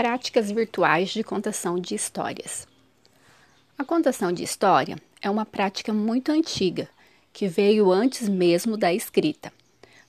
Práticas 0.00 0.50
virtuais 0.50 1.10
de 1.10 1.22
contação 1.22 1.78
de 1.78 1.94
histórias. 1.94 2.66
A 3.76 3.84
contação 3.84 4.32
de 4.32 4.42
história 4.42 4.96
é 5.20 5.28
uma 5.28 5.44
prática 5.44 5.92
muito 5.92 6.32
antiga, 6.32 6.88
que 7.34 7.46
veio 7.46 7.92
antes 7.92 8.26
mesmo 8.26 8.78
da 8.78 8.94
escrita. 8.94 9.52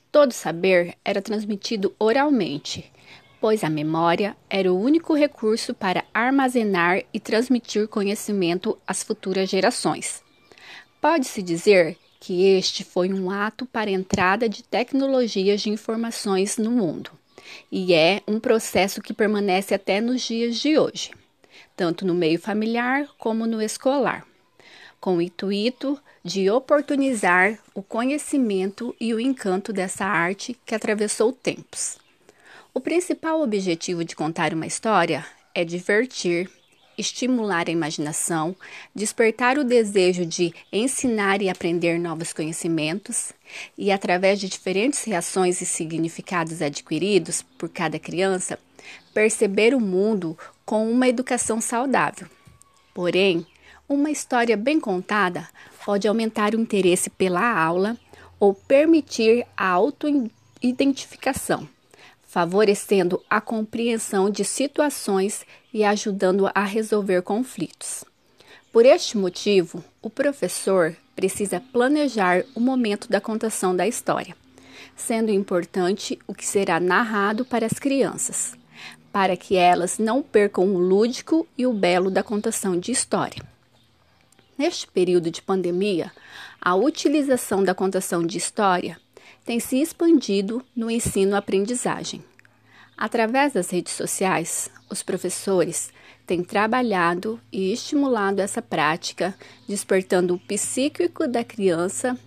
Todo 0.10 0.32
saber 0.32 0.96
era 1.04 1.22
transmitido 1.22 1.94
oralmente, 2.00 2.90
pois 3.42 3.66
a 3.66 3.70
memória 3.70 4.34
era 4.50 4.72
o 4.72 4.80
único 4.80 5.14
recurso 5.14 5.74
para 5.74 6.06
armazenar 6.14 7.04
e 7.14 7.20
transmitir 7.20 7.90
conhecimento 7.90 8.78
às 8.88 9.04
futuras 9.04 9.50
gerações. 9.50 10.24
Pode-se 11.02 11.42
dizer 11.42 11.98
que 12.18 12.46
este 12.46 12.86
foi 12.86 13.12
um 13.12 13.30
ato 13.30 13.66
para 13.66 13.90
a 13.90 13.94
entrada 13.94 14.48
de 14.48 14.64
tecnologias 14.64 15.60
de 15.60 15.70
informações 15.70 16.56
no 16.58 16.72
mundo 16.72 17.12
e 17.72 17.94
é 17.94 18.22
um 18.28 18.40
processo 18.40 19.02
que 19.02 19.14
permanece 19.14 19.74
até 19.74 20.00
nos 20.02 20.22
dias 20.22 20.58
de 20.58 20.78
hoje, 20.78 21.12
tanto 21.76 22.06
no 22.06 22.14
meio 22.14 22.40
familiar 22.40 23.08
como 23.18 23.46
no 23.46 23.62
escolar, 23.62 24.26
com 25.00 25.18
o 25.18 25.22
intuito 25.22 26.00
de 26.24 26.50
oportunizar 26.50 27.58
o 27.74 27.82
conhecimento 27.82 28.96
e 29.00 29.14
o 29.14 29.20
encanto 29.20 29.74
dessa 29.74 30.06
arte 30.06 30.56
que 30.66 30.76
atravessou 30.76 31.34
tempos. 31.34 31.98
O 32.74 32.80
principal 32.80 33.42
objetivo 33.42 34.06
de 34.06 34.16
contar 34.16 34.54
uma 34.54 34.68
história 34.68 35.26
é 35.54 35.66
divertir, 35.66 36.50
estimular 36.98 37.68
a 37.68 37.72
imaginação, 37.72 38.56
despertar 38.94 39.58
o 39.58 39.64
desejo 39.64 40.26
de 40.26 40.54
ensinar 40.72 41.42
e 41.42 41.50
aprender 41.50 42.00
novos 42.00 42.34
conhecimentos, 42.34 43.34
e 43.78 43.92
através 43.92 44.40
de 44.40 44.48
diferentes 44.48 45.04
reações 45.04 45.62
e 45.62 45.66
significados 45.66 46.62
adquiridos 46.62 47.42
por 47.42 47.70
cada 47.70 48.00
criança, 48.00 48.58
perceber 49.14 49.76
o 49.76 49.80
mundo 49.80 50.38
com 50.66 50.90
uma 50.90 51.08
educação 51.08 51.60
saudável. 51.60 52.28
Porém, 52.94 53.46
uma 53.88 54.10
história 54.10 54.56
bem 54.56 54.80
contada 54.80 55.48
pode 55.86 56.08
aumentar 56.08 56.54
o 56.54 56.60
interesse 56.60 57.10
pela 57.10 57.42
aula 57.42 57.98
ou 58.40 58.54
permitir 58.54 59.46
a 59.56 59.68
autoidentificação 59.68 61.68
favorecendo 62.32 63.22
a 63.30 63.42
compreensão 63.42 64.30
de 64.30 64.46
situações 64.46 65.46
e 65.74 65.84
ajudando 65.84 66.50
a 66.56 66.64
resolver 66.64 67.22
conflitos. 67.24 68.06
Por 68.72 68.86
este 68.86 69.18
motivo, 69.18 69.84
o 70.02 70.10
professor 70.10 70.96
precisa 71.14 71.60
planejar 71.60 72.46
o 72.56 72.62
momento 72.62 73.10
da 73.10 73.20
contação 73.20 73.76
da 73.76 73.86
história, 73.86 74.34
sendo 74.96 75.30
importante 75.30 76.18
o 76.26 76.34
que 76.34 76.48
será 76.48 76.80
narrado 76.80 77.44
para 77.44 77.66
as 77.66 77.74
crianças, 77.74 78.54
para 79.12 79.36
que 79.36 79.58
elas 79.58 80.00
não 80.00 80.24
percam 80.24 80.74
o 80.74 80.80
lúdico 80.80 81.46
e 81.58 81.68
o 81.68 81.74
belo 81.74 82.10
da 82.10 82.24
contação 82.24 82.80
de 82.80 82.94
história. 82.94 83.44
Neste 84.58 84.88
período 84.88 85.30
de 85.30 85.42
pandemia, 85.42 86.14
a 86.62 86.76
utilização 86.76 87.62
da 87.62 87.76
contação 87.76 88.26
de 88.26 88.38
história 88.38 88.98
tem 89.46 89.60
se 89.60 89.82
expandido 89.82 90.64
no 90.76 90.90
ensino-aprendizagem. 90.90 92.24
Através 92.98 93.54
das 93.54 93.70
redes 93.70 93.94
sociais, 93.94 94.70
os 94.90 95.02
professores 95.02 95.92
têm 96.26 96.44
trabalhado 96.44 97.40
e 97.52 97.74
estimulado 97.74 98.42
essa 98.42 98.62
prática, 98.62 99.36
despertando 99.68 100.36
o 100.36 100.40
psíquico 100.40 101.28
da 101.28 101.44
criança 101.44 102.18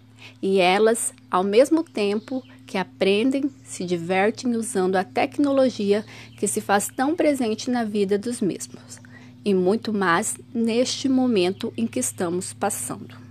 e 0.43 0.59
elas, 0.59 1.15
ao 1.31 1.45
mesmo 1.45 1.83
tempo 1.85 2.43
que 2.67 2.79
aprendem, 2.79 3.51
se 3.63 3.85
divertem 3.85 4.57
usando 4.57 4.97
a 4.97 5.05
tecnologia 5.05 6.05
que 6.39 6.47
se 6.47 6.61
faz 6.61 6.89
tão 6.89 7.15
presente 7.15 7.71
na 7.71 7.85
vida 7.85 8.19
dos 8.19 8.41
mesmos, 8.41 8.99
e 9.45 9.55
muito 9.55 9.93
mais 9.93 10.37
neste 10.53 11.09
momento 11.09 11.73
em 11.77 11.87
que 11.87 12.01
estamos 12.01 12.53
passando. 12.53 13.24